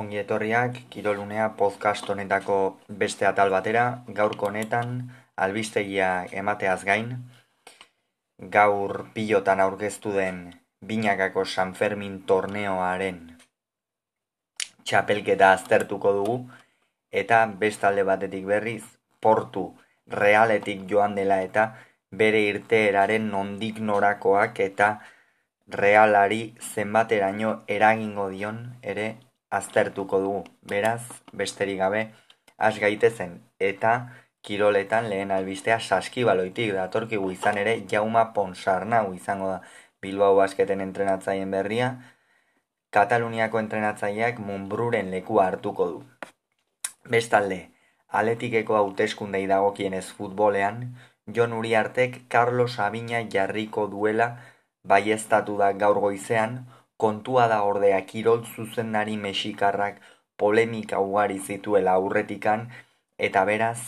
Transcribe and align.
Ongi 0.00 0.16
etorriak, 0.16 0.76
Kirolunea 0.88 1.50
podcast 1.56 2.06
honetako 2.08 2.54
beste 3.00 3.26
atal 3.28 3.50
batera, 3.52 3.82
gaurko 4.18 4.46
honetan 4.48 4.92
albistegia 5.36 6.06
emateaz 6.42 6.78
gain, 6.88 7.10
gaur 8.54 8.94
pilotan 9.12 9.60
aurkeztu 9.60 10.14
den 10.14 10.38
binakako 10.90 11.44
San 11.44 11.74
Fermin 11.74 12.14
torneoaren 12.30 13.18
txapelketa 14.82 15.50
aztertuko 15.58 16.12
dugu, 16.18 16.36
eta 17.22 17.40
bestalde 17.64 18.04
batetik 18.08 18.46
berriz, 18.48 18.84
portu 19.20 19.66
realetik 20.06 20.86
joan 20.94 21.18
dela 21.20 21.42
eta 21.48 21.66
bere 22.22 22.40
irteeraren 22.46 23.28
nondik 23.34 23.82
norakoak 23.90 24.64
eta 24.68 24.88
realari 25.76 26.40
zenbateraino 26.72 27.52
eragingo 27.76 28.30
dion 28.32 28.64
ere 28.94 29.06
aztertuko 29.58 30.20
dugu. 30.24 30.42
Beraz, 30.68 31.02
besterik 31.32 31.78
gabe, 31.82 32.06
has 32.56 32.78
gaitezen 32.80 33.38
eta 33.60 33.92
kiroletan 34.42 35.08
lehen 35.10 35.30
albistea 35.30 35.78
saskibaloitik 35.80 36.72
datorkigu 36.74 37.30
izan 37.34 37.60
ere 37.62 37.76
Jauma 37.90 38.24
Ponsarnau 38.34 39.12
izango 39.14 39.52
da 39.52 39.60
Bilbao 40.02 40.34
basketen 40.36 40.80
entrenatzaien 40.80 41.50
berria, 41.50 41.92
Kataluniako 42.92 43.60
entrenatzaileak 43.62 44.40
Munbruren 44.46 45.10
lekua 45.14 45.46
hartuko 45.48 45.86
du. 45.92 46.00
Bestalde, 47.14 47.60
aletikeko 48.20 48.76
hauteskundei 48.76 49.46
dagokienez 49.48 50.04
futbolean, 50.18 50.82
Jon 51.26 51.54
Uriartek 51.56 52.18
Carlos 52.28 52.78
Abina 52.78 53.22
jarriko 53.34 53.86
duela 53.86 54.28
baiestatu 54.84 55.56
da 55.56 55.70
gaur 55.84 56.02
goizean, 56.04 56.58
kontua 57.02 57.48
da 57.52 57.62
ordea 57.66 58.00
kirol 58.06 58.44
zuzendari 58.54 59.16
mexikarrak 59.26 60.00
polemika 60.36 61.00
ugari 61.02 61.38
zituela 61.38 61.98
aurretikan, 61.98 62.68
eta 63.18 63.44
beraz, 63.48 63.78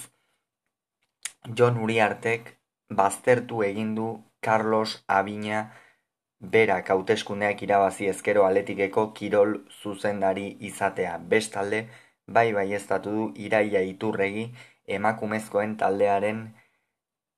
Jon 1.57 1.81
Uriartek 1.85 2.55
baztertu 3.01 3.63
egin 3.67 3.95
du 3.99 4.09
Carlos 4.45 5.03
Abina 5.09 5.65
berak 6.55 6.91
hauteskundeak 6.95 7.63
irabazi 7.67 8.09
ezkero 8.13 8.45
aletikeko 8.47 9.07
kirol 9.19 9.55
zuzendari 9.83 10.47
izatea. 10.71 11.19
Bestalde, 11.19 11.87
bai 12.27 12.53
bai 12.53 12.69
du 13.05 13.33
iraia 13.37 13.81
iturregi 13.81 14.47
emakumezkoen 14.87 15.77
taldearen 15.77 16.55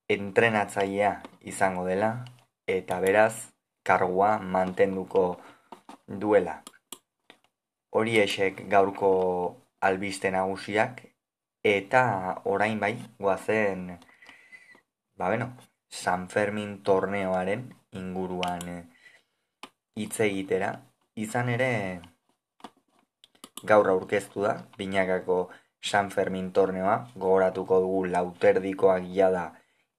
entrenatzailea 0.08 1.22
izango 1.42 1.84
dela, 1.86 2.24
eta 2.66 3.00
beraz, 3.00 3.50
kargua 3.82 4.38
mantenduko 4.38 5.38
duela. 6.06 6.62
Hori 7.90 8.18
esek 8.22 8.62
gaurko 8.72 9.10
albiste 9.88 10.30
nagusiak 10.30 11.02
eta 11.66 12.02
orain 12.44 12.80
bai 12.80 12.94
guazen 13.18 13.98
ba 15.16 15.30
beno, 15.30 15.48
San 15.88 16.28
Fermin 16.28 16.82
torneoaren 16.82 17.62
inguruan 17.92 18.90
hitz 19.96 20.20
egitera. 20.20 20.72
Izan 21.16 21.48
ere 21.48 21.70
gaur 23.64 23.88
aurkeztu 23.88 24.42
da 24.44 24.56
binakako 24.78 25.38
San 25.80 26.10
Fermin 26.10 26.50
torneoa. 26.52 26.96
Gogoratuko 27.14 27.80
dugu 27.80 28.04
lauterdikoak 28.12 29.06
da 29.16 29.46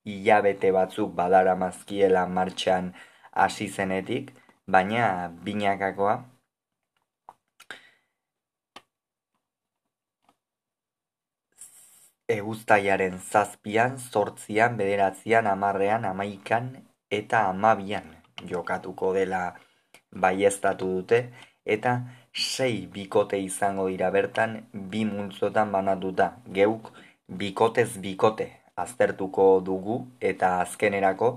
hilabete 0.06 0.72
batzuk 0.72 1.16
badara 1.16 1.56
mazkiela 1.56 2.28
martxan 2.28 2.94
hasi 3.32 3.68
zenetik 3.68 4.32
baina 4.68 5.30
binakakoa. 5.46 6.16
Eguztaiaren 12.28 13.20
zazpian, 13.32 13.98
zortzian, 13.98 14.76
bederatzean, 14.80 15.48
amarrean, 15.48 16.06
amaikan 16.06 16.74
eta 17.20 17.46
amabian 17.52 18.10
jokatuko 18.50 19.14
dela 19.16 19.42
baiestatu 20.12 20.90
dute. 20.98 21.22
Eta 21.66 21.94
sei 22.34 22.88
bikote 22.92 23.40
izango 23.44 23.88
dira 23.92 24.12
bertan 24.12 24.58
bi 24.92 25.06
multzotan 25.06 25.72
banatuta. 25.72 26.34
Geuk 26.60 26.92
bikotez 27.28 27.90
bikote 28.04 28.50
aztertuko 28.76 29.48
dugu 29.70 29.98
eta 30.20 30.60
azkenerako 30.62 31.32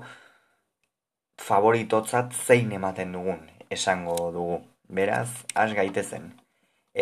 favoritotzat 1.40 2.34
zein 2.46 2.72
ematen 2.76 3.12
dugun 3.16 3.40
esango 3.70 4.16
dugu. 4.34 4.60
Beraz, 4.90 5.44
has 5.54 5.70
gaitezen. 5.78 6.32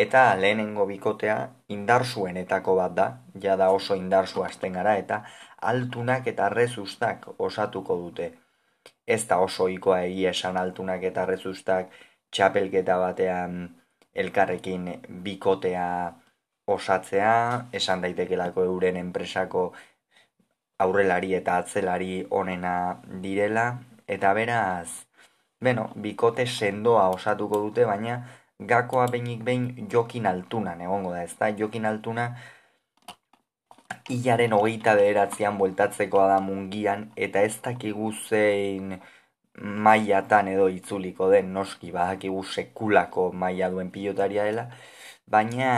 Eta 0.03 0.21
lehenengo 0.37 0.85
bikotea 0.85 1.37
indarsuenetako 1.75 2.75
bat 2.77 2.93
da, 2.99 3.07
jada 3.45 3.71
oso 3.73 3.97
indarsu 3.97 4.43
hasten 4.45 4.77
gara 4.77 4.93
eta 5.01 5.23
altunak 5.71 6.27
eta 6.29 6.49
rezustak 6.53 7.25
osatuko 7.47 7.97
dute. 8.03 8.29
Ez 9.07 9.23
da 9.27 9.39
oso 9.41 9.67
ikoa 9.73 10.03
egia 10.05 10.29
esan 10.37 10.57
altunak 10.61 11.03
eta 11.09 11.25
rezustak 11.25 11.89
txapelketa 12.29 12.99
batean 13.01 13.57
elkarrekin 14.13 14.87
bikotea 15.25 15.89
osatzea, 16.69 17.35
esan 17.73 18.05
daitekelako 18.05 18.63
euren 18.69 18.97
enpresako 19.01 19.71
aurrelari 20.85 21.33
eta 21.35 21.57
atzelari 21.63 22.27
onena 22.29 22.73
direla, 23.23 23.65
Eta 24.09 24.33
beraz, 24.33 24.89
beno, 25.61 25.89
bikote 26.05 26.45
sendoa 26.49 27.09
osatuko 27.13 27.59
dute, 27.65 27.85
baina 27.85 28.15
gakoa 28.71 29.07
behinik 29.13 29.43
behin 29.45 29.89
jokin 29.91 30.25
altuna, 30.25 30.73
egongo 30.87 31.11
da, 31.13 31.23
ezta? 31.27 31.51
Jokin 31.59 31.85
altuna 31.85 32.31
hilaren 34.09 34.53
hogeita 34.57 34.95
beheratzean 34.97 35.57
bueltatzekoa 35.61 36.27
da 36.33 36.39
mungian, 36.41 37.05
eta 37.27 37.43
ez 37.45 37.55
dakigu 37.65 38.11
zein 38.27 38.97
mailatan 39.87 40.49
edo 40.55 40.67
itzuliko 40.73 41.29
den, 41.33 41.53
noski 41.53 41.91
badakigu 41.93 42.43
sekulako 42.43 43.29
maila 43.43 43.69
duen 43.73 43.91
pilotaria 43.93 44.47
dela, 44.49 44.69
baina 45.29 45.71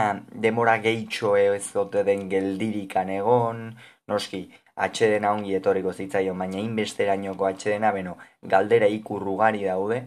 demora 0.46 0.78
gehitxo 0.86 1.36
ez 1.40 1.66
dote 1.74 2.06
den 2.08 2.30
geldirikan 2.32 3.10
egon, 3.20 3.66
noski, 4.08 4.46
atxedena 4.76 5.32
ongi 5.32 5.56
etorriko 5.56 5.94
zitzaion, 5.94 6.38
baina 6.38 6.60
inbesterainoko 6.60 7.46
atxedena, 7.46 7.92
beno, 7.92 8.18
galdera 8.44 8.88
ikurrugari 8.88 9.66
daude, 9.66 10.02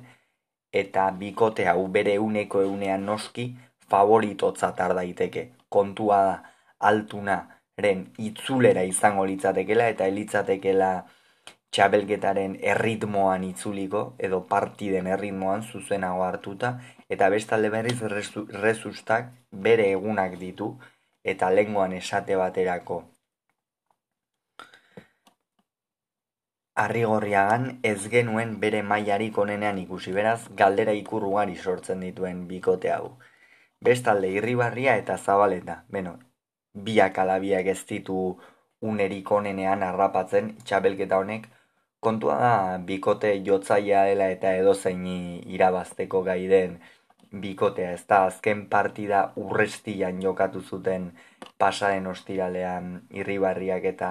eta 0.72 1.10
bikote 1.18 1.66
hau 1.70 1.86
bere 1.88 2.18
uneko 2.18 2.62
eunean 2.62 3.04
noski, 3.06 3.54
favoritotza 3.88 4.72
daiteke. 4.76 5.50
Kontua 5.68 6.22
da, 6.24 6.42
altunaren 6.78 8.06
itzulera 8.18 8.82
izango 8.82 9.24
litzatekela, 9.24 9.88
eta 9.88 10.06
elitzatekela 10.06 11.06
txabelgetaren 11.70 12.58
erritmoan 12.62 13.44
itzuliko, 13.44 14.14
edo 14.18 14.46
partiden 14.46 15.06
erritmoan 15.06 15.62
zuzenago 15.62 16.22
hartuta, 16.22 16.80
eta 17.08 17.28
bestalde 17.28 17.70
berriz 17.70 18.00
rezustak 18.66 19.32
bere 19.50 19.90
egunak 19.90 20.38
ditu, 20.38 20.78
eta 21.24 21.50
lenguan 21.50 21.92
esate 21.92 22.36
baterako 22.36 23.02
Arrigorriagan 26.82 27.66
ez 27.88 28.08
genuen 28.12 28.54
bere 28.62 28.80
mailarik 28.82 29.36
onenean 29.38 29.76
ikusi 29.78 30.12
beraz 30.14 30.40
galdera 30.60 30.94
ikurrugari 31.00 31.54
sortzen 31.56 32.00
dituen 32.04 32.40
bikote 32.48 32.90
hau. 32.90 33.12
Bestalde 33.88 34.30
irribarria 34.38 34.96
eta 35.02 35.16
zabaleta, 35.18 35.76
beno, 35.96 36.16
biak 36.88 37.20
alabiak 37.24 37.70
ez 37.74 37.78
ditu 37.92 38.18
unerik 38.92 39.30
onenean 39.38 39.86
harrapatzen 39.86 40.50
txabelketa 40.64 41.22
honek, 41.22 41.46
kontua 42.00 42.40
da 42.42 42.52
bikote 42.90 43.32
jotzaia 43.46 44.02
dela 44.10 44.28
eta 44.34 44.56
edozein 44.58 45.06
irabazteko 45.56 46.24
gai 46.26 46.42
den 46.48 46.78
bikotea, 47.44 47.92
ez 47.92 48.04
da 48.10 48.24
azken 48.26 48.66
partida 48.74 49.24
urrestian 49.46 50.20
jokatu 50.22 50.60
zuten 50.60 51.12
pasaren 51.58 52.06
ostiralean 52.06 52.94
irribarriak 53.22 53.92
eta 53.94 54.10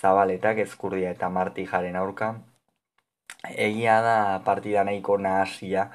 zabaletak 0.00 0.58
ezkurdia 0.66 1.10
eta 1.16 1.28
martijaren 1.28 1.96
aurka. 1.96 2.34
Egia 3.68 4.00
da 4.02 4.16
partida 4.44 4.84
nahiko 4.84 5.16
nahasia 5.18 5.88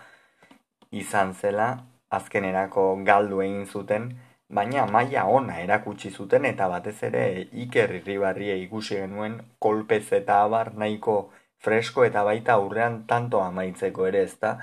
izan 0.92 1.34
zela, 1.34 1.70
azkenerako 2.10 2.84
galdu 3.06 3.42
egin 3.46 3.66
zuten, 3.66 4.10
baina 4.50 4.86
maila 4.86 5.26
ona 5.40 5.60
erakutsi 5.64 6.10
zuten 6.10 6.46
eta 6.50 6.68
batez 6.72 6.98
ere 7.10 7.24
Iker 7.64 7.94
Irribarria 8.00 8.56
ikusi 8.64 8.96
genuen 9.02 9.38
kolpez 9.66 10.06
eta 10.20 10.42
abar 10.46 10.74
nahiko 10.84 11.18
fresko 11.66 12.06
eta 12.06 12.24
baita 12.24 12.54
aurrean 12.54 13.04
tanto 13.08 13.42
amaitzeko 13.46 14.08
ere 14.08 14.24
ezta. 14.30 14.58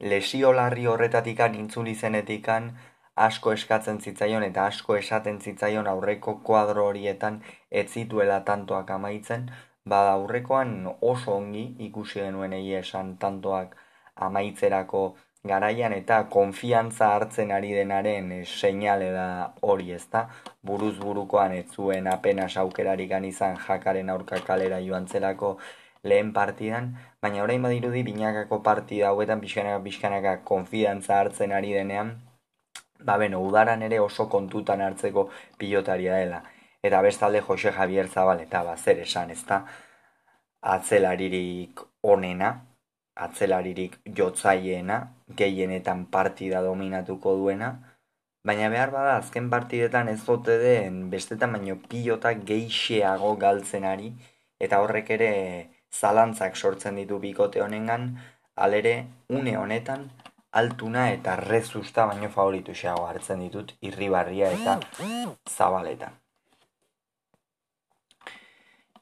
Lesio 0.00 0.52
larri 0.52 0.86
horretatikan 0.86 1.54
intzuli 1.54 1.94
zenetikan 1.94 2.72
asko 3.16 3.52
eskatzen 3.52 4.00
zitzaion 4.00 4.42
eta 4.42 4.66
asko 4.66 4.96
esaten 4.96 5.38
zitzaion 5.40 5.86
aurreko 5.86 6.34
kuadro 6.48 6.86
horietan 6.86 7.42
ez 7.70 7.86
zituela 7.90 8.40
tantoak 8.48 8.90
amaitzen, 8.90 9.50
bada 9.84 10.12
aurrekoan 10.18 10.74
oso 11.12 11.36
ongi 11.36 11.64
ikusi 11.86 12.20
genuen 12.20 12.52
esan 12.52 13.16
tantoak 13.18 13.76
amaitzerako 14.26 15.04
garaian 15.44 15.92
eta 15.92 16.18
konfiantza 16.36 17.08
hartzen 17.14 17.50
ari 17.52 17.72
denaren 17.78 18.32
e, 18.32 18.44
seinale 18.44 19.10
da 19.12 19.26
hori 19.60 19.92
ez 19.92 20.04
da, 20.12 20.22
buruz 20.62 20.96
burukoan 20.98 21.52
ez 21.52 21.66
zuen 21.70 22.06
apenas 22.08 22.56
aukerarik 22.56 23.12
izan 23.30 23.56
jakaren 23.68 24.10
aurka 24.10 24.40
kalera 24.46 24.80
joan 24.80 25.06
zelako 25.06 25.58
lehen 26.02 26.32
partidan, 26.32 26.96
baina 27.22 27.42
orain 27.42 27.62
badirudi 27.62 28.02
binakako 28.02 28.62
partida 28.62 29.08
hauetan 29.08 29.40
pixkanaka 29.40 29.82
pixkanaka 29.84 30.36
konfiantza 30.52 31.18
hartzen 31.20 31.52
ari 31.52 31.72
denean, 31.72 32.16
ba 33.00 33.16
beno, 33.18 33.40
udaran 33.40 33.82
ere 33.82 34.00
oso 34.00 34.28
kontutan 34.28 34.80
hartzeko 34.80 35.28
pilotaria 35.58 36.16
dela. 36.16 36.42
Eta 36.82 37.00
bestalde 37.02 37.40
Jose 37.40 37.72
Javier 37.72 38.08
Zabal 38.08 38.40
eta 38.40 38.62
ba, 38.62 38.76
zer 38.76 39.00
esan 39.00 39.30
ez 39.30 39.42
da, 39.48 39.64
atzelaririk 40.60 41.80
onena, 42.02 42.50
atzelaririk 43.14 43.98
jotzaiena, 44.18 44.98
gehienetan 45.36 46.06
partida 46.06 46.62
dominatuko 46.62 47.36
duena, 47.40 47.70
baina 48.44 48.68
behar 48.68 48.90
bada 48.92 49.16
azken 49.16 49.48
partidetan 49.50 50.08
ez 50.08 50.20
zote 50.24 50.58
den 50.58 51.08
bestetan 51.10 51.52
baino 51.56 51.76
pilota 51.88 52.34
geixeago 52.50 53.34
galtzenari, 53.36 54.12
eta 54.60 54.80
horrek 54.84 55.10
ere 55.16 55.30
zalantzak 55.92 56.56
sortzen 56.56 57.00
ditu 57.00 57.18
bikote 57.22 57.62
honengan, 57.62 58.12
alere 58.56 58.94
une 59.28 59.56
honetan 59.56 60.10
altuna 60.60 61.08
eta 61.12 61.36
rezusta 61.36 62.06
baino 62.06 62.28
favoritu 62.34 62.74
xeago 62.80 63.06
hartzen 63.06 63.40
ditut 63.44 63.72
irribarria 63.88 64.50
eta 64.56 64.76
zabaletan. 65.50 66.20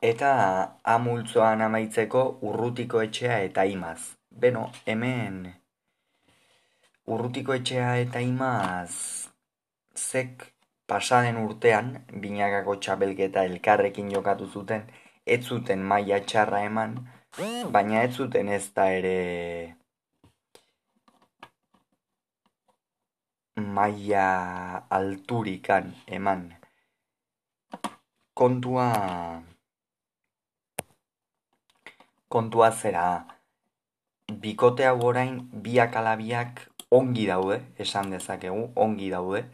Eta 0.03 0.31
amultzoan 0.95 1.61
amaitzeko 1.63 2.23
urrutiko 2.51 3.03
etxea 3.07 3.43
eta 3.49 3.65
imaz. 3.71 4.01
Beno, 4.45 4.65
hemen 4.87 5.45
urrutiko 7.07 7.55
etxea 7.61 7.93
eta 8.07 8.23
imaz 8.25 8.91
zek 9.97 10.49
pasaden 10.89 11.39
urtean 11.45 11.93
binagako 12.25 12.79
txapelketa 12.85 13.45
elkarrekin 13.51 14.11
jokatu 14.11 14.49
zuten, 14.49 14.89
ez 15.27 15.43
zuten 15.45 15.85
maila 15.93 16.19
txarra 16.33 16.65
eman, 16.71 16.97
baina 17.77 18.03
ez 18.03 18.17
zuten 18.17 18.49
ez 18.49 18.65
da 18.75 18.89
ere 18.97 19.17
maila 23.57 24.87
alturikan 24.91 25.93
eman. 26.07 26.55
Kontua 28.35 28.89
kontua 32.29 32.71
zera 32.73 33.27
bikote 34.41 34.87
hau 34.87 35.01
orain 35.05 35.35
biak 35.65 35.97
alabiak 35.97 36.69
ongi 36.91 37.27
daude, 37.27 37.61
esan 37.79 38.11
dezakegu, 38.11 38.73
ongi 38.77 39.11
daude. 39.11 39.45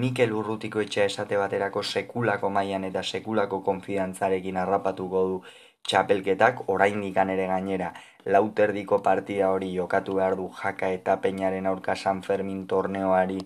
Mikel 0.00 0.32
Urrutiko 0.32 0.80
etxea 0.80 1.04
esate 1.10 1.36
baterako 1.36 1.82
sekulako 1.82 2.50
mailan 2.56 2.84
eta 2.88 3.02
sekulako 3.02 3.60
konfidantzarekin 3.66 4.56
harrapatuko 4.56 5.24
du 5.30 5.40
txapelketak, 5.88 6.68
orain 6.68 7.02
ere 7.04 7.46
gainera 7.46 7.92
lauterdiko 8.24 8.98
partida 9.02 9.50
hori 9.50 9.74
jokatu 9.74 10.14
behar 10.14 10.36
du 10.36 10.50
jaka 10.62 10.88
eta 10.88 11.16
peinaren 11.16 11.66
aurka 11.66 11.96
San 11.96 12.22
Fermin 12.22 12.66
torneoari 12.66 13.38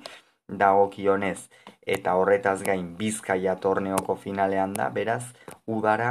dagokionez 0.48 1.48
eta 1.96 2.14
horretaz 2.14 2.62
gain 2.62 2.96
bizkaia 2.96 3.56
torneoko 3.56 4.16
finalean 4.16 4.74
da, 4.74 4.88
beraz, 4.90 5.24
udara 5.66 6.10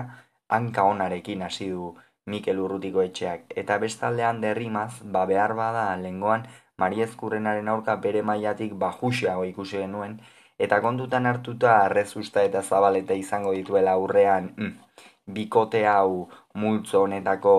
hanka 0.49 0.83
onarekin 0.83 1.41
hasi 1.41 1.69
du 1.69 1.93
Mikel 2.25 2.59
Urrutiko 2.59 3.01
etxeak. 3.03 3.41
Eta 3.55 3.77
bestaldean 3.83 4.39
derrimaz, 4.41 5.01
ba 5.03 5.25
behar 5.25 5.53
bada 5.55 5.87
lengoan 5.97 6.47
Mariezkurrenaren 6.77 7.67
aurka 7.69 7.95
bere 8.03 8.21
mailatik 8.29 8.73
bajuxeago 8.83 9.43
ikusi 9.49 9.77
genuen, 9.77 10.15
eta 10.59 10.81
kontutan 10.81 11.25
hartuta 11.25 11.77
arrezusta 11.85 12.43
eta 12.43 12.61
zabaleta 12.61 13.13
izango 13.13 13.53
dituela 13.53 13.91
aurrean 13.91 14.53
mm, 14.57 14.73
bikote 15.33 15.85
hau 15.87 16.29
multzo 16.55 17.01
honetako 17.03 17.55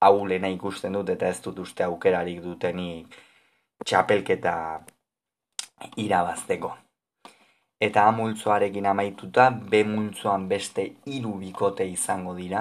aulena 0.00 0.48
ikusten 0.48 0.92
dut 0.98 1.10
eta 1.14 1.28
ez 1.28 1.40
dut 1.44 1.58
uste 1.58 1.84
aukerarik 1.84 2.42
dutenik 2.42 3.18
txapelketa 3.84 4.54
irabazteko. 5.96 6.72
Eta 7.82 8.04
amultzoarekin 8.06 8.86
amaituta, 8.86 9.48
be 9.70 9.82
multzoan 9.84 10.46
beste 10.48 10.84
hiru 11.10 11.32
bikote 11.40 11.86
izango 11.90 12.34
dira, 12.36 12.60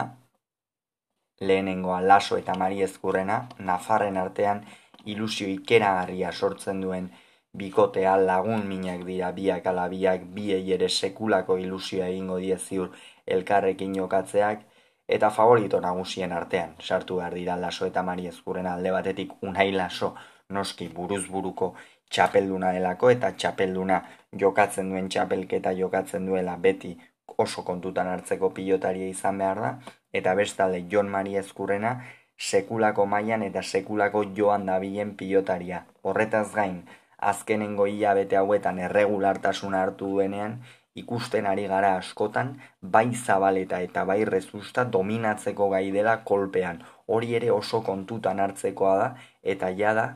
lehenengoa 1.42 2.00
laso 2.02 2.38
eta 2.38 2.56
mari 2.58 2.82
ezkurrena, 2.82 3.38
nafarren 3.60 4.18
artean 4.18 4.64
ilusio 5.06 5.48
ikeragarria 5.50 6.32
sortzen 6.32 6.82
duen 6.82 7.12
bikotea 7.54 8.16
lagun 8.18 8.66
minak 8.68 9.06
dira 9.06 9.32
biak 9.32 9.68
ala 9.68 9.88
biak 9.90 10.28
biei 10.36 10.74
ere 10.74 10.90
sekulako 10.90 11.58
ilusioa 11.58 12.08
egingo 12.08 12.38
die 12.40 12.58
ziur 12.58 12.92
elkarrekin 13.28 13.96
jokatzeak 13.96 14.62
eta 15.08 15.30
favorito 15.30 15.82
nagusien 15.82 16.32
artean 16.32 16.76
sartu 16.80 17.18
behar 17.18 17.34
dira 17.34 17.58
laso 17.64 17.86
eta 17.86 18.04
mari 18.04 18.28
ezkurrena 18.28 18.74
alde 18.74 18.92
batetik 18.92 19.34
unai 19.42 19.72
laso 19.72 20.16
noski 20.50 20.88
buruz 20.88 21.28
buruko 21.28 21.74
txapelduna 22.10 22.72
delako 22.78 23.10
eta 23.10 23.32
txapelduna 23.32 24.02
jokatzen 24.44 24.90
duen 24.92 25.10
txapelketa 25.10 25.74
jokatzen 25.84 26.26
duela 26.26 26.56
beti 26.58 26.98
oso 27.38 27.64
kontutan 27.64 28.08
hartzeko 28.08 28.50
pilotaria 28.56 29.08
izan 29.10 29.38
behar 29.42 29.62
da, 29.66 29.72
eta 30.14 30.34
bestalde 30.36 30.84
Jon 30.92 31.10
Mari 31.10 31.38
Ezkurrena 31.42 31.94
sekulako 32.38 33.06
mailan 33.06 33.44
eta 33.48 33.62
sekulako 33.62 34.24
joan 34.38 34.66
dabilen 34.66 35.16
pilotaria. 35.18 35.86
Horretaz 36.02 36.50
gain, 36.56 36.82
azkenengo 37.22 37.86
hilabete 37.86 38.38
hauetan 38.38 38.80
erregulartasuna 38.80 39.82
hartu 39.86 40.10
duenean, 40.16 40.58
ikusten 40.96 41.46
ari 41.48 41.68
gara 41.72 41.94
askotan, 41.98 42.56
bai 42.82 43.14
zabaleta 43.14 43.80
eta 43.82 44.04
bai 44.06 44.26
rezusta 44.26 44.84
dominatzeko 44.96 45.70
gai 45.70 45.86
dela 45.92 46.18
kolpean. 46.26 46.82
Hori 47.08 47.36
ere 47.36 47.52
oso 47.52 47.82
kontutan 47.86 48.40
hartzekoa 48.40 48.96
da, 48.98 49.08
eta 49.44 49.70
jada, 49.78 50.08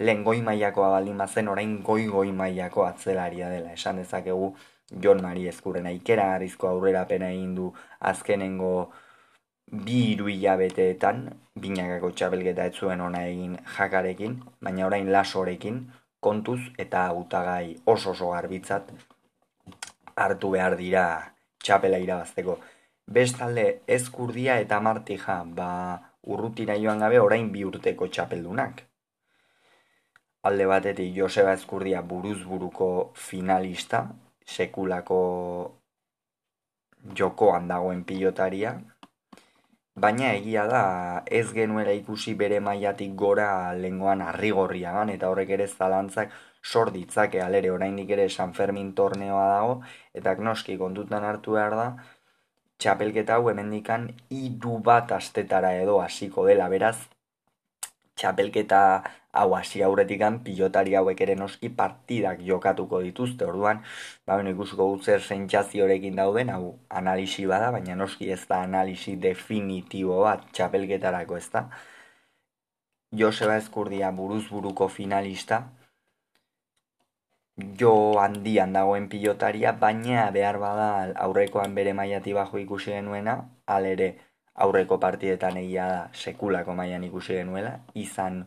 lehen 0.00 0.24
goi 0.24 0.40
maiakoa 0.42 0.88
baldin 0.96 1.18
bazen 1.18 1.48
orain 1.48 1.76
goi 1.84 2.06
goi 2.08 2.32
maiako 2.32 2.86
atzelaria 2.86 3.50
dela. 3.52 3.72
Esan 3.76 4.00
dezakegu 4.02 4.54
Jon 5.02 5.22
Mari 5.22 5.46
Ezkurrena 5.48 5.92
ikera 5.94 6.26
garrizko 6.32 6.68
aurrera 6.68 7.04
pena 7.06 7.30
egin 7.30 7.54
du 7.54 7.70
azkenengo 8.00 8.90
bi 9.70 9.98
hiru 10.10 10.26
hilabeteetan 10.32 11.28
binakako 11.54 12.10
txapelketa 12.10 12.64
ez 12.66 12.74
zuen 12.74 13.00
ona 13.00 13.22
egin 13.28 13.56
jakarekin, 13.76 14.40
baina 14.60 14.86
orain 14.86 15.12
lasorekin 15.12 15.84
kontuz 16.20 16.60
eta 16.78 17.06
hautagai 17.10 17.76
oso 17.86 18.10
oso 18.12 18.30
garbitzat 18.34 18.92
hartu 20.16 20.50
behar 20.56 20.76
dira 20.76 21.04
txapela 21.62 21.98
irabazteko. 21.98 22.58
Bestalde 23.10 23.66
ezkurdia 23.88 24.58
eta 24.64 24.80
martija 24.80 25.40
ba 25.56 25.70
urrutira 26.22 26.76
joan 26.78 27.00
gabe 27.02 27.20
orain 27.20 27.50
bi 27.52 27.64
urteko 27.64 28.08
txapeldunak. 28.08 28.84
Alde 30.48 30.66
batetik 30.66 31.12
Joseba 31.16 31.52
Ezkurdia 31.52 32.00
buruz 32.00 32.38
buruko 32.48 33.12
finalista, 33.14 34.06
sekulako 34.46 35.18
jokoan 37.16 37.68
dagoen 37.68 38.04
pilotaria, 38.08 38.72
Baina 40.02 40.28
egia 40.34 40.62
da 40.70 40.82
ez 41.38 41.46
genuela 41.56 41.92
ikusi 41.96 42.32
bere 42.42 42.60
mailatik 42.68 43.12
gora 43.22 43.48
lengoan 43.84 44.22
arrigorriagan 44.26 45.10
eta 45.14 45.28
horrek 45.32 45.50
ere 45.56 45.66
zalantzak 45.68 46.32
sor 46.72 46.92
ditzake. 46.94 47.42
Alere 47.46 47.70
oraindik 47.74 48.10
ere 48.16 48.28
San 48.28 48.54
Fermin 48.58 48.94
torneoa 49.00 49.46
dago 49.52 49.74
eta 50.20 50.34
noski 50.48 50.78
kontutan 50.84 51.26
hartu 51.32 51.58
behar 51.58 51.76
da 51.82 51.88
txapelketa 52.80 53.36
hau 53.36 53.48
hemendikan 53.52 54.08
hiru 54.30 54.78
bat 54.90 55.12
astetara 55.12 55.74
edo 55.84 56.00
hasiko 56.04 56.46
dela. 56.48 56.68
Beraz 56.76 56.96
txapelketa 58.20 58.80
hau 59.40 59.48
hasi 59.54 59.82
aurretikan 59.86 60.38
pilotari 60.46 60.96
hauek 60.98 61.20
ere 61.26 61.36
noski 61.42 61.70
partidak 61.80 62.40
jokatuko 62.48 63.00
dituzte. 63.06 63.46
Orduan 63.52 63.82
ba 64.26 64.34
bueno 64.38 64.50
ikusiko 64.54 64.88
dut 64.92 65.06
zer 65.08 65.22
sentsaziorekin 65.28 66.18
dauden 66.22 66.50
hau 66.54 66.64
analisi 67.02 67.46
bada 67.52 67.70
baina 67.76 67.96
noski 68.02 68.30
ez 68.36 68.42
da 68.50 68.62
analisi 68.68 69.16
definitibo 69.28 70.20
bat 70.26 70.46
txapelketarako 70.52 71.40
ez 71.42 71.48
da 71.54 71.68
Joseba 73.12 73.56
Ezkurdia 73.56 74.10
buruz 74.12 74.44
buruko 74.50 74.88
finalista. 74.88 75.56
Jo 77.80 77.92
handian 78.22 78.72
dagoen 78.72 79.08
pilotaria 79.12 79.72
baina 79.84 80.30
behar 80.36 80.58
bada 80.62 80.86
aurrekoan 81.24 81.74
bere 81.78 81.92
mailati 82.00 82.34
bajo 82.36 82.58
ikusi 82.58 82.94
genuena 82.94 83.34
alere 83.66 84.08
aurreko 84.64 84.98
partidetan 85.00 85.56
egia 85.56 85.86
da 85.88 86.00
sekulako 86.12 86.74
mailan 86.76 87.04
ikusi 87.04 87.36
genuela 87.38 87.72
izan 87.94 88.42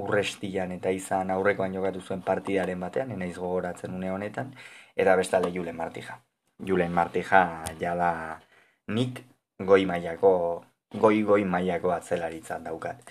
urrestian 0.00 0.72
eta 0.76 0.90
izan 0.94 1.30
aurrekoan 1.34 1.74
jokatu 1.74 2.00
zuen 2.00 2.22
partidaren 2.22 2.80
batean, 2.80 3.10
enaiz 3.16 3.36
gogoratzen 3.38 3.94
une 3.94 4.10
honetan, 4.10 4.52
eta 4.96 5.16
bestale 5.16 5.50
Julen 5.54 5.76
Martija. 5.76 6.18
Julen 6.66 6.92
Martija 6.92 7.40
jala 7.80 8.12
nik 8.88 9.22
goi 9.58 9.84
mailako, 9.86 10.32
goi 10.94 11.22
goi 11.22 11.44
mailako 11.44 11.92
atzelaritzan 11.96 12.64
daukat. 12.64 13.10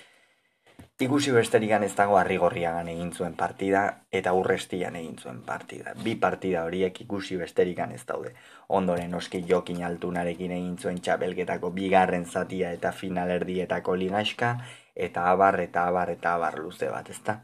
Ikusi 0.99 1.31
besterikan 1.31 1.83
ez 1.83 1.93
dago 1.95 2.17
harrigorriagan 2.19 2.89
egin 2.91 3.11
zuen 3.15 3.35
partida 3.39 3.83
eta 4.19 4.33
urrestian 4.35 4.97
egin 4.99 5.15
zuen 5.17 5.39
partida. 5.47 5.93
Bi 6.03 6.15
partida 6.15 6.65
horiek 6.67 7.01
ikusi 7.05 7.37
besterikan 7.39 7.93
ez 7.95 8.03
daude. 8.07 8.33
Ondoren 8.79 9.15
oski 9.15 9.43
jokin 9.47 9.83
altunarekin 9.87 10.51
egin 10.51 10.75
zuen 10.77 10.99
txapelketako 11.01 11.71
bigarren 11.71 12.25
zatia 12.25 12.73
eta 12.75 12.91
finalerdietako 12.91 13.95
ligaxka 13.95 14.53
eta 14.95 15.29
abar 15.31 15.59
eta 15.63 15.87
abar 15.87 16.11
eta 16.11 16.33
abar 16.35 16.59
luze 16.59 16.89
bat, 16.91 17.09
ezta? 17.09 17.39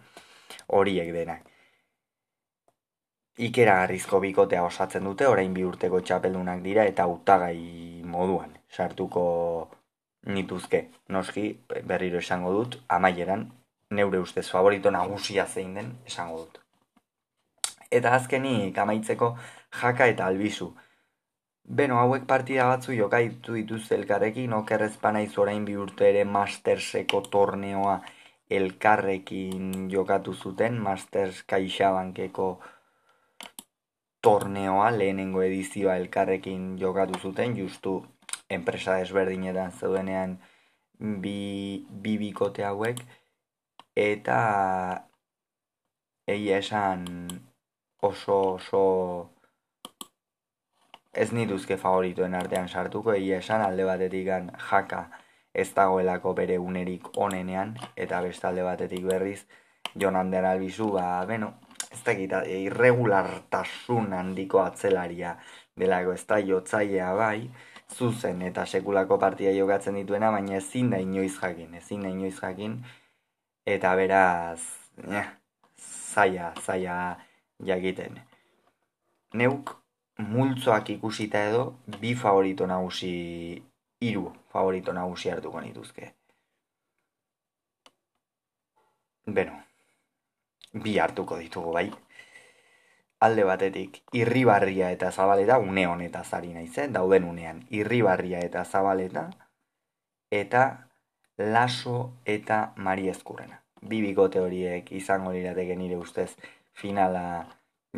Horiek 0.68 1.14
denak. 1.14 1.48
Ikera 3.38 3.80
garrizko 3.82 4.20
bikotea 4.20 4.64
osatzen 4.64 5.04
dute, 5.04 5.28
orain 5.28 5.54
bi 5.54 5.64
urteko 5.64 6.00
txapeldunak 6.02 6.62
dira 6.64 6.86
eta 6.92 7.08
utagai 7.08 8.02
moduan. 8.04 8.54
Sartuko 8.70 9.26
nituzke. 10.25 10.89
Noski, 11.10 11.46
berriro 11.91 12.20
esango 12.20 12.53
dut, 12.53 12.79
amaieran, 12.89 13.48
neure 13.91 14.20
ustez 14.20 14.48
favorito 14.50 14.91
nagusia 14.91 15.46
zein 15.46 15.74
den 15.75 15.94
esango 16.05 16.41
dut. 16.44 16.60
Eta 17.91 18.15
azkenik 18.15 18.77
amaitzeko 18.77 19.36
jaka 19.82 20.10
eta 20.12 20.27
albizu. 20.27 20.74
Beno, 21.77 21.98
hauek 21.98 22.25
partida 22.29 22.67
batzu 22.70 22.94
jokaitu 22.94 23.55
dituzte 23.58 23.96
elkarrekin, 23.96 24.53
okerrezpana 24.53 25.24
orain 25.38 25.65
bi 25.65 25.75
urte 25.75 26.10
ere 26.10 26.24
Masterseko 26.25 27.22
torneoa 27.22 28.01
elkarrekin 28.50 29.89
jokatu 29.89 30.34
zuten, 30.34 30.77
Masters 30.79 31.44
Kaixabankeko 31.44 32.60
torneoa, 34.22 34.91
lehenengo 34.98 35.41
edizioa 35.41 35.96
elkarrekin 35.96 36.77
jokatu 36.77 37.20
zuten, 37.20 37.58
justu 37.58 37.96
enpresa 38.50 38.96
desberdinetan 39.00 39.72
zeudenean 39.72 40.38
bi, 41.00 41.86
bi 41.90 42.18
bikote 42.18 42.64
hauek 42.64 43.02
eta 43.96 44.40
egia 46.28 46.58
esan 46.58 47.06
oso 48.02 48.38
oso 48.56 48.84
ez 51.16 51.32
nituzke 51.32 51.78
favorituen 51.78 52.36
artean 52.36 52.68
sartuko. 52.70 53.14
Egia 53.14 53.40
esan 53.40 53.62
alde 53.64 53.86
batetik 53.88 54.28
jaka 54.70 55.06
ez 55.54 55.70
dagoelako 55.75 56.34
bere 56.36 56.58
unerik 56.60 57.08
onenean 57.18 57.75
eta 57.96 58.22
beste 58.22 58.48
alde 58.48 58.64
batetik 58.64 59.06
berriz 59.08 59.46
Jon 59.96 60.16
Ander 60.20 60.46
Albizu 60.46 60.90
ba, 60.92 61.24
beno, 61.25 61.54
ez 61.92 62.02
dakit, 62.04 62.34
irregulartasun 62.52 64.12
handiko 64.14 64.60
atzelaria 64.60 65.38
delako 65.80 66.12
ez 66.12 66.25
da 66.28 66.40
jotzailea 66.44 67.14
bai, 67.16 67.48
zuzen 67.94 68.42
eta 68.42 68.65
sekulako 68.65 69.18
partia 69.20 69.51
jokatzen 69.56 69.96
dituena, 70.00 70.32
baina 70.32 70.58
ezin 70.58 70.89
da 70.89 71.00
inoiz 71.04 71.34
jakin, 71.42 71.74
ezin 71.82 72.01
da 72.01 72.10
inoiz 72.10 72.36
jakin, 72.42 72.77
eta 73.65 73.96
beraz, 73.96 74.62
ja, 75.12 75.25
zaila, 75.80 76.54
zaila 76.65 76.98
jakiten. 77.65 78.20
Neuk 79.34 79.75
multzoak 80.18 80.89
ikusita 80.89 81.46
edo, 81.50 81.63
bi 82.01 82.15
favorito 82.15 82.68
nagusi, 82.68 83.12
hiru 84.01 84.30
favorito 84.51 84.94
nagusi 84.94 85.30
hartuko 85.30 85.62
nituzke. 85.62 86.13
Beno, 89.38 89.58
bi 90.84 90.98
hartuko 91.01 91.38
ditugu 91.42 91.74
bai, 91.74 91.89
alde 93.19 93.43
batetik 93.43 94.01
irribarria 94.13 94.91
eta 94.91 95.12
zabaleta 95.12 95.57
une 95.57 95.88
honeta 95.88 96.24
zari 96.24 96.53
naizen, 96.53 96.93
dauden 96.93 97.24
unean 97.24 97.63
irribarria 97.69 98.39
eta 98.39 98.65
zabaleta 98.65 99.29
eta 100.31 100.89
laso 101.38 102.13
eta 102.25 102.74
mari 102.75 103.10
ezkurrena. 103.10 103.62
Bi 103.81 104.01
bikote 104.01 104.39
horiek 104.39 104.91
izango 104.91 105.31
lirateke 105.31 105.75
nire 105.75 105.98
ustez 105.98 106.36
finala 106.74 107.45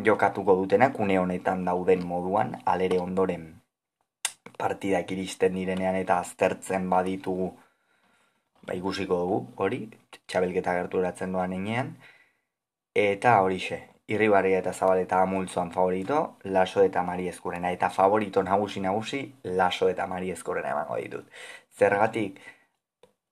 jokatuko 0.05 0.55
dutenak 0.55 1.00
une 1.00 1.19
honetan 1.19 1.63
dauden 1.65 2.05
moduan, 2.05 2.57
alere 2.65 3.00
ondoren 3.00 3.62
partidak 4.57 5.12
iristen 5.12 5.53
direnean 5.53 5.95
eta 5.95 6.19
aztertzen 6.19 6.89
baditugu 6.89 7.51
ba, 8.67 8.75
ikusiko 8.75 9.19
dugu 9.24 9.39
hori, 9.63 9.86
txabelketa 10.27 10.75
gerturatzen 10.81 11.31
doan 11.36 11.53
enean, 11.55 11.93
eta 12.97 13.38
horixe, 13.41 13.79
Irribarria 14.08 14.60
eta 14.60 14.72
Zabaleta 14.74 15.22
amultzoan 15.22 15.72
favorito, 15.72 16.38
Laso 16.44 16.84
eta 16.84 17.04
Mari 17.04 17.28
Eskurena. 17.28 17.72
Eta 17.72 17.90
favorito 17.90 18.44
nagusi 18.44 18.80
nagusi, 18.80 19.24
Laso 19.44 19.90
eta 19.90 20.08
Mari 20.08 20.32
Eskurena 20.32 20.72
emango 20.72 20.96
ditut. 20.96 21.28
Zergatik, 21.78 22.40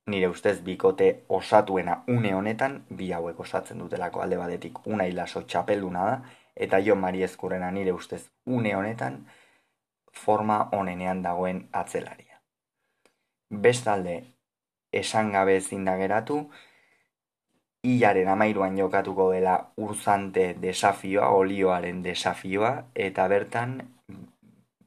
nire 0.08 0.28
ustez 0.28 0.62
bikote 0.64 1.24
osatuena 1.28 2.04
une 2.08 2.34
honetan, 2.36 2.84
bi 2.90 3.12
hauek 3.12 3.40
osatzen 3.40 3.80
dutelako 3.80 4.22
alde 4.22 4.38
batetik 4.38 4.84
unai 4.88 5.12
laso 5.14 5.42
txapelduna 5.48 6.06
da, 6.06 6.20
eta 6.56 6.82
jo 6.84 6.96
Mari 6.96 7.24
Eskurena 7.24 7.72
nire 7.72 7.94
ustez 7.94 8.30
une 8.46 8.76
honetan, 8.76 9.26
forma 10.12 10.70
onenean 10.72 11.22
dagoen 11.24 11.68
atzelaria. 11.72 12.42
Bestalde, 13.50 14.24
esan 14.92 15.32
gabe 15.32 15.58
ezin 15.58 15.86
da 15.86 15.96
geratu, 15.98 16.50
hilaren 17.86 18.30
amairuan 18.34 18.78
jokatuko 18.78 19.30
dela 19.32 19.56
urzante 19.78 20.46
desafioa, 20.62 21.30
olioaren 21.30 22.02
desafioa, 22.04 22.72
eta 22.96 23.28
bertan 23.28 23.76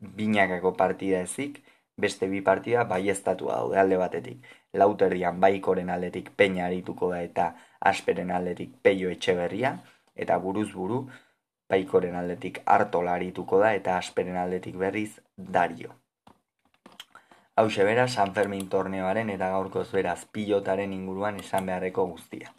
binakako 0.00 0.74
partida 0.76 1.20
ezik, 1.26 1.60
beste 1.96 2.28
bi 2.28 2.40
partida 2.40 2.84
bai 2.84 3.04
daude 3.24 3.78
alde 3.78 3.96
batetik. 3.96 4.44
Lauterdian 4.72 5.40
baikoren 5.40 5.90
aldetik 5.90 6.30
peina 6.36 6.66
arituko 6.66 7.10
da 7.10 7.22
eta 7.22 7.54
asperen 7.80 8.30
aldetik 8.30 8.74
peio 8.82 9.10
etxe 9.10 9.34
berria, 9.34 9.78
eta 10.16 10.38
buruz 10.38 10.72
buru, 10.72 11.06
baikoren 11.70 12.14
aldetik 12.16 12.62
hartola 12.66 13.14
arituko 13.14 13.60
da 13.60 13.74
eta 13.74 13.96
asperen 13.96 14.36
aldetik 14.36 14.76
berriz 14.76 15.20
dario. 15.36 15.94
Hau 17.56 17.68
bera 17.68 18.08
San 18.08 18.34
Fermin 18.34 18.68
torneoaren 18.68 19.30
eta 19.30 19.50
gaurkoz 19.50 19.90
beraz 19.92 20.24
pilotaren 20.32 20.92
inguruan 20.92 21.40
esan 21.40 21.66
beharreko 21.66 22.06
guztia. 22.06 22.52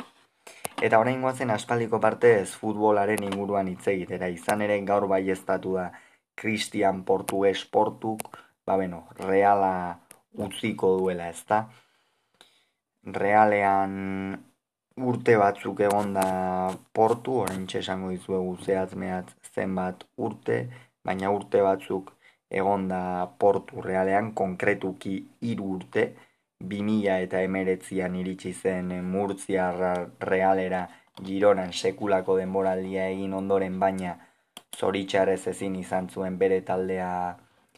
Eta 0.80 0.96
orain 1.02 1.20
guazen 1.20 1.50
aspaldiko 1.52 1.98
partez 2.00 2.54
futbolaren 2.56 3.24
inguruan 3.28 3.68
hitz 3.68 3.90
egitera 3.92 4.30
izan 4.32 4.62
ere 4.64 4.78
gaur 4.90 5.08
bai 5.12 5.26
estatu 5.34 5.74
da 5.76 5.90
Christian 6.40 7.02
Portugues 7.10 7.66
Portuk, 7.74 8.38
ba 8.66 8.78
beno, 8.80 9.02
reala 9.18 9.72
utziko 10.46 10.94
duela 11.02 11.28
ez. 11.34 11.44
Realean 13.20 13.98
urte 15.12 15.36
batzuk 15.42 15.84
egon 15.90 16.14
da 16.16 16.26
portu, 16.94 17.36
orain 17.44 17.68
esango 17.82 18.14
dizuegu 18.16 18.56
zehatz 18.64 18.96
mehatz 18.96 19.36
zenbat 19.52 20.08
urte, 20.16 20.62
baina 21.04 21.36
urte 21.36 21.62
batzuk 21.62 22.14
egon 22.50 22.88
da 22.88 23.04
portu 23.44 23.82
realean 23.82 24.32
konkretuki 24.32 25.20
hiru 25.42 25.74
urte, 25.76 26.14
2000 26.62 27.20
eta 27.24 27.42
emeretzian 27.42 28.16
iritsi 28.16 28.54
zen 28.54 28.89
Murtzia 29.12 29.70
realera 30.20 30.88
Gironan 31.25 31.72
sekulako 31.74 32.36
denboraldia 32.38 33.06
egin 33.12 33.34
ondoren 33.34 33.80
baina 33.80 34.16
zoritxarrez 34.78 35.48
ezin 35.51 35.75
izan 35.75 36.10
zuen 36.10 36.38
bere 36.38 36.60
taldea 36.70 37.12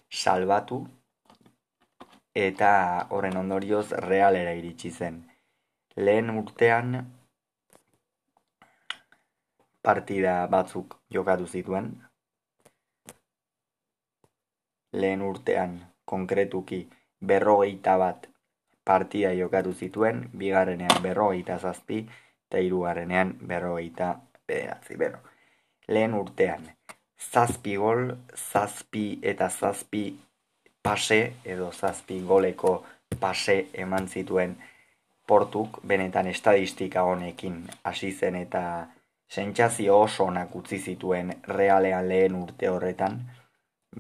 salbatu 0.10 0.80
eta 2.44 2.72
horren 3.10 3.38
ondorioz 3.38 3.92
realera 4.08 4.54
iritsi 4.58 4.92
zen. 4.92 5.22
Lehen 5.96 6.30
urtean 6.30 6.96
partida 9.82 10.36
batzuk 10.48 10.98
jokatu 11.14 11.48
zituen. 11.48 11.92
Lehen 14.94 15.22
urtean 15.22 15.80
konkretuki 16.06 16.84
berrogeita 17.22 17.98
bat 17.98 18.31
partida 18.92 19.32
jokatu 19.34 19.74
zituen, 19.74 20.26
bigarrenean 20.38 21.02
berrogeita 21.04 21.58
zazpi, 21.60 22.02
eta 22.50 22.60
hirugarrenean 22.60 23.38
berrogeita 23.48 24.16
bederatzi. 24.48 24.98
Beno, 25.00 25.22
lehen 25.88 26.18
urtean, 26.18 26.68
zazpi 27.32 27.78
gol, 27.80 28.10
zazpi 28.36 29.06
eta 29.34 29.48
zazpi 29.50 30.04
pase, 30.84 31.22
edo 31.46 31.72
zazpi 31.72 32.20
goleko 32.28 32.74
pase 33.20 33.58
eman 33.86 34.08
zituen 34.08 34.58
portuk, 35.28 35.80
benetan 35.88 36.28
estadistika 36.28 37.04
honekin 37.08 37.62
hasi 37.88 38.12
zen 38.12 38.36
eta 38.36 38.64
sentsazio 39.32 40.00
oso 40.02 40.26
onak 40.26 40.56
utzi 40.56 40.80
zituen 40.80 41.32
realean 41.48 42.10
lehen 42.10 42.36
urte 42.36 42.68
horretan, 42.70 43.22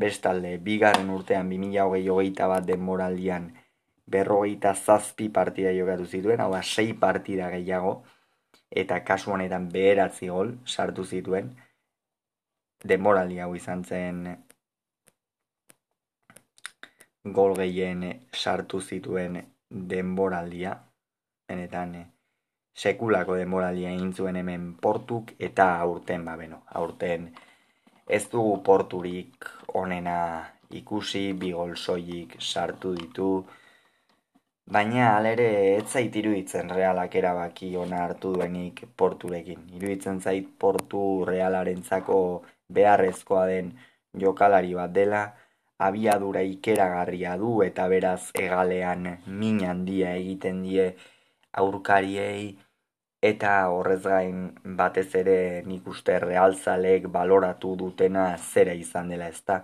bestalde, 0.03 0.57
bigarren 0.57 1.09
urtean 1.09 1.49
2008 1.51 2.47
bat 2.55 2.67
denboraldian 2.67 3.51
berrogeita 4.13 4.73
zazpi 4.75 5.29
partida 5.29 5.71
jokatu 5.77 6.05
zituen, 6.05 6.41
hau 6.43 6.51
da, 6.53 6.61
sei 6.61 6.93
partida 6.93 7.49
gehiago, 7.55 7.95
eta 8.83 8.99
kasu 9.07 9.33
honetan 9.35 9.67
beheratzi 9.73 10.29
gol 10.31 10.55
sartu 10.65 11.05
zituen, 11.05 11.51
denboraldi 12.93 13.39
hau 13.43 13.51
izan 13.55 13.83
zen 13.83 14.23
gol 17.37 17.53
gehien 17.55 18.07
sartu 18.33 18.81
zituen 18.81 19.37
denboraldia, 19.69 20.73
benetan 21.47 21.93
sekulako 22.73 23.35
denboralia 23.35 23.91
egin 23.91 24.13
zuen 24.13 24.39
hemen 24.39 24.73
portuk 24.81 25.33
eta 25.39 25.67
aurten 25.85 26.25
ba 26.25 26.35
beno, 26.39 26.61
aurten 26.79 27.29
ez 28.07 28.23
dugu 28.31 28.57
porturik 28.63 29.47
onena 29.81 30.17
ikusi 30.81 31.23
bigol 31.33 31.75
soilik 31.75 32.37
sartu 32.39 32.93
ditu 32.95 33.29
baina 34.71 35.17
alere 35.17 35.47
ez 35.75 35.87
zait 35.91 36.15
iruditzen 36.15 36.69
realak 36.71 37.15
erabaki 37.19 37.69
ona 37.77 38.03
hartu 38.05 38.31
duenik 38.37 38.85
porturekin. 38.97 39.65
Iruditzen 39.77 40.21
zait 40.21 40.47
portu 40.63 41.25
realarentzako 41.27 42.17
beharrezkoa 42.77 43.45
den 43.51 43.73
jokalari 44.23 44.73
bat 44.77 44.93
dela 44.95 45.23
abiadura 45.87 46.41
ikeragarria 46.47 47.35
du 47.41 47.51
eta 47.65 47.87
beraz 47.93 48.31
egalean 48.45 49.09
min 49.41 49.59
handia 49.67 50.13
egiten 50.21 50.61
die 50.63 50.87
aurkariei 51.63 52.45
eta 53.31 53.51
horrez 53.73 54.03
gain 54.05 54.37
batez 54.79 55.09
ere 55.23 55.37
nik 55.65 55.87
uste 55.95 56.15
realzalek 56.23 57.09
baloratu 57.17 57.75
dutena 57.81 58.25
zera 58.37 58.77
izan 58.85 59.11
dela 59.11 59.27
ezta? 59.35 59.59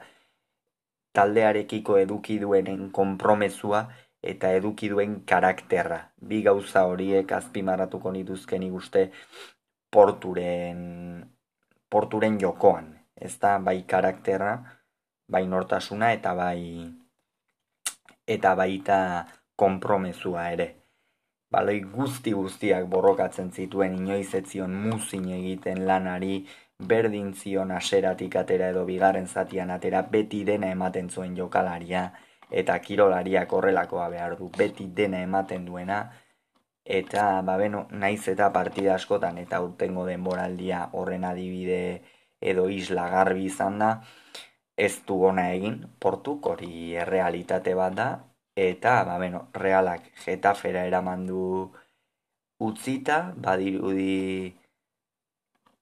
Taldearekiko 1.18 1.96
eduki 1.98 2.38
duenen 2.44 2.90
konpromezua 3.00 3.86
eta 4.22 4.52
eduki 4.54 4.90
duen 4.90 5.22
karakterra. 5.26 6.00
Bi 6.18 6.42
gauza 6.44 6.86
horiek 6.90 7.32
azpimarratuko 7.32 8.12
nituzken 8.12 8.64
ikuste 8.64 9.10
porturen, 9.92 11.26
porturen 11.90 12.40
jokoan. 12.40 12.94
Ez 13.16 13.38
da 13.40 13.58
bai 13.60 13.84
karakterra, 13.88 14.58
bai 15.30 15.46
nortasuna 15.48 16.12
eta 16.14 16.34
bai 16.36 16.62
eta 18.28 18.56
baita 18.56 19.00
konpromezua 19.56 20.50
ere. 20.52 20.68
Baloi 21.50 21.80
guzti 21.80 22.34
guztiak 22.36 22.90
borrokatzen 22.92 23.52
zituen 23.52 23.96
inoiz 23.96 24.34
etzion 24.36 24.74
muzin 24.76 25.30
egiten 25.32 25.86
lanari, 25.88 26.42
berdin 26.78 27.34
zion 27.34 27.72
aseratik 27.72 28.36
atera 28.36 28.68
edo 28.74 28.84
bigarren 28.86 29.28
zatian 29.28 29.72
atera 29.72 30.02
beti 30.02 30.44
dena 30.46 30.70
ematen 30.76 31.10
zuen 31.10 31.36
jokalaria 31.38 32.12
eta 32.52 32.80
kirolariak 32.80 33.54
horrelakoa 33.54 34.10
behar 34.10 34.38
du 34.38 34.50
beti 34.58 34.88
dena 34.88 35.22
ematen 35.22 35.66
duena 35.66 36.12
eta 36.86 37.42
ba 37.42 37.58
beno, 37.58 37.88
naiz 37.92 38.28
eta 38.28 38.52
partida 38.54 38.96
askotan 38.96 39.38
eta 39.38 39.62
urtengo 39.62 40.06
denboraldia 40.06 40.90
horren 40.94 41.26
adibide 41.26 42.02
edo 42.42 42.70
isla 42.70 43.10
garbi 43.10 43.46
izan 43.46 43.80
da 43.80 43.92
ez 44.78 44.94
du 45.08 45.18
gona 45.24 45.50
egin, 45.54 45.78
portuk 46.00 46.48
hori 46.52 46.94
errealitate 47.04 47.74
bat 47.76 47.96
da, 47.98 48.08
eta, 48.56 48.94
ba, 49.08 49.18
bueno, 49.18 49.48
realak 49.54 50.12
jetafera 50.26 50.86
eraman 50.90 51.26
du 51.28 51.42
utzita, 52.68 53.18
badirudi 53.48 54.54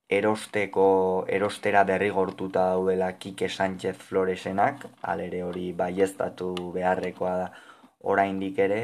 erosteko, 0.09 1.25
erostera 1.27 1.83
derrigortuta 1.83 2.65
daudela 2.71 3.11
Kike 3.17 3.49
Sánchez 3.49 3.97
Floresenak, 3.97 4.85
alere 5.01 5.41
hori 5.43 5.71
baiestatu 5.73 6.53
beharrekoa 6.73 7.35
da 7.37 7.47
oraindik 8.01 8.59
ere, 8.59 8.81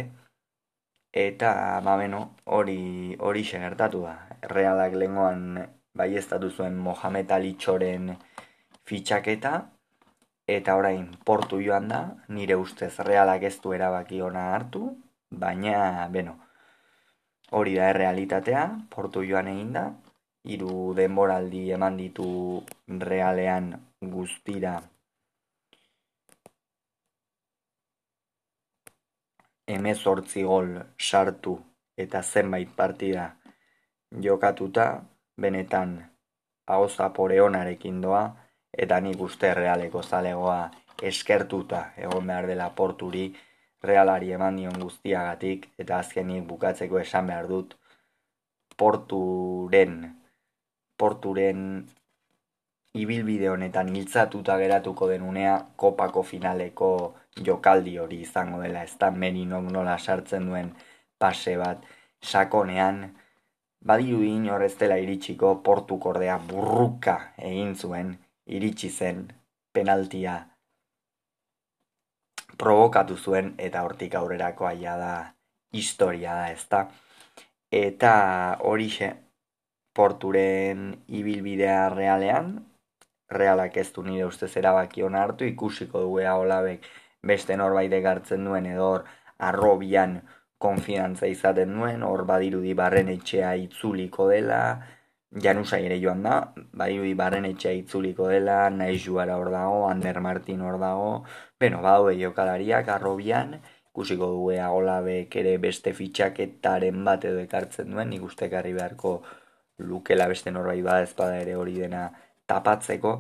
eta, 1.13 1.81
ba, 1.83 1.95
bueno, 1.97 2.35
hori, 2.45 3.15
hori 3.19 3.43
gertatu 3.43 4.01
da. 4.03 4.15
Realak 4.41 4.93
lengoan 4.93 5.67
baiestatu 5.93 6.49
zuen 6.49 6.77
Mohamed 6.77 7.31
Ali 7.31 7.53
Txoren 7.53 8.15
fitxaketa, 8.85 9.69
eta 10.47 10.75
orain 10.75 11.11
portu 11.25 11.61
joan 11.61 11.87
da, 11.87 12.01
nire 12.29 12.55
ustez 12.55 12.97
realak 12.99 13.43
ez 13.43 13.59
du 13.61 13.73
erabaki 13.73 14.21
ona 14.21 14.53
hartu, 14.55 14.97
baina, 15.29 16.07
beno, 16.09 16.39
hori 17.51 17.75
da 17.75 17.89
errealitatea, 17.89 18.63
portu 18.89 19.23
joan 19.23 19.47
egin 19.47 19.73
da, 19.73 19.85
hiru 20.49 20.93
denboraldi 20.97 21.61
eman 21.77 21.97
ditu 21.97 22.27
realean 22.87 23.73
guztira. 24.13 24.75
Emezortzi 29.67 30.43
gol 30.43 30.71
sartu 30.97 31.53
eta 31.97 32.21
zenbait 32.21 32.69
partida 32.75 33.27
jokatuta, 34.25 34.87
benetan 35.37 35.93
hau 36.67 36.87
zapore 36.89 37.39
onarekin 37.41 38.01
doa, 38.01 38.23
eta 38.73 38.99
nik 38.99 39.21
uste 39.21 39.53
realeko 39.53 40.01
zalegoa 40.03 40.71
eskertuta 41.01 41.91
egon 41.97 42.27
behar 42.27 42.47
dela 42.47 42.69
porturi. 42.75 43.31
Realari 43.81 44.29
eman 44.37 44.57
dion 44.59 44.75
guztiagatik 44.77 45.63
eta 45.81 45.97
azkenik 46.03 46.43
bukatzeko 46.45 46.99
esan 47.01 47.31
behar 47.31 47.47
dut 47.49 47.73
porturen 48.77 50.20
porturen 51.01 51.65
ibilbide 52.93 53.49
honetan 53.49 53.89
hiltzatuta 53.95 54.57
geratuko 54.59 55.07
denunea 55.11 55.55
kopako 55.83 56.23
finaleko 56.27 56.91
jokaldi 57.47 57.97
hori 57.97 58.21
izango 58.25 58.61
dela. 58.61 58.83
Ez 58.83 58.97
da 58.99 59.11
merinok 59.11 59.71
nola 59.71 59.97
sartzen 59.97 60.47
duen 60.49 60.73
pase 61.19 61.55
bat. 61.57 61.83
Sakonean 62.21 63.01
badiru 63.81 64.21
inorrez 64.27 64.75
dela 64.77 64.97
iritsiko 65.01 65.55
portukordea 65.65 66.37
burruka 66.51 67.17
egin 67.51 67.75
zuen 67.75 68.13
iritsi 68.45 68.89
zen 68.89 69.23
penaltia 69.73 70.35
provokatu 72.61 73.17
zuen 73.17 73.53
eta 73.57 73.81
hortik 73.87 74.15
aurrerako 74.19 74.67
aia 74.69 74.97
da 74.97 75.13
historia 75.73 76.35
da 76.35 76.51
ezta? 76.51 76.85
Eta 77.71 78.13
horixe 78.67 79.13
porturen 79.93 80.83
ibilbidea 81.07 81.89
realean 81.89 82.53
realak 83.39 83.77
ez 83.77 83.89
du 83.95 84.03
nire 84.03 84.25
ustez 84.25 84.51
erabaki 84.61 85.03
hartu 85.23 85.45
ikusiko 85.45 86.01
dugu 86.01 86.21
olabek 86.35 86.87
beste 87.31 87.57
norbait 87.57 87.93
egartzen 87.93 88.45
duen 88.45 88.65
edo 88.65 88.87
hor 88.91 89.03
arrobian 89.49 90.21
konfidantza 90.57 91.27
izaten 91.27 91.75
duen 91.77 92.03
hor 92.03 92.25
badirudi 92.25 92.73
barren 92.73 93.09
etxea 93.09 93.55
itzuliko 93.65 94.27
dela 94.29 94.61
Janusa 95.43 95.77
ere 95.79 95.97
joan 96.01 96.23
da, 96.23 96.53
bai 96.79 97.13
barren 97.15 97.45
etxea 97.45 97.71
itzuliko 97.71 98.27
dela, 98.27 98.69
nahi 98.69 98.97
juara 98.99 99.37
hor 99.39 99.49
dago, 99.53 99.87
Ander 99.87 100.19
Martin 100.19 100.61
hor 100.61 100.77
dago, 100.79 101.23
beno, 101.57 101.81
bau 101.81 102.11
jokalariak 102.11 102.89
arrobian, 102.89 103.61
ikusiko 103.91 104.27
dugu 104.33 104.51
agola 104.59 104.97
ere 105.07 105.57
beste 105.57 105.93
fitxaketaren 105.93 107.05
bat 107.05 107.23
edo 107.23 107.39
ekartzen 107.39 107.91
duen, 107.91 108.09
nik 108.09 108.23
uste 108.23 108.49
beharko 108.49 109.21
lukela 109.89 110.27
beste 110.31 110.51
norbait 110.51 110.83
bada 110.83 111.07
ezpada 111.07 111.39
ere 111.41 111.55
hori 111.55 111.77
dena 111.79 112.09
tapatzeko. 112.47 113.15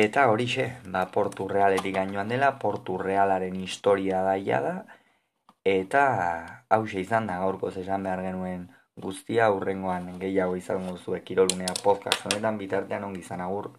Eta 0.00 0.28
horixe, 0.30 0.66
ba, 0.86 1.06
portu 1.14 1.48
realetik 1.50 1.96
gainoan 1.96 2.28
dela, 2.30 2.52
portu 2.62 2.98
realaren 2.98 3.56
historia 3.58 4.22
daia 4.22 4.60
da, 4.62 4.74
eta 5.64 6.02
hause 6.70 7.00
izan 7.00 7.26
da 7.26 7.38
gaurko 7.42 7.70
zesan 7.70 8.06
behar 8.06 8.22
genuen 8.22 8.68
guztia 8.96 9.46
aurrengoan 9.46 10.18
gehiago 10.20 10.56
izango 10.56 10.96
zuek 10.96 11.24
kirolunea 11.24 11.74
podcast 11.82 12.26
honetan 12.26 12.58
bitartean 12.58 13.04
ongi 13.04 13.20
izan 13.20 13.40
agur 13.40 13.70